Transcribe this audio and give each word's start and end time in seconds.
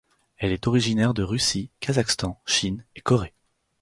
Elle 0.39 0.51
est 0.51 0.65
originaire 0.65 1.13
de 1.13 1.21
Russie, 1.21 1.69
Kazakhstan 1.79 2.41
Chine 2.47 2.83
et 2.95 3.01
Corée. 3.01 3.35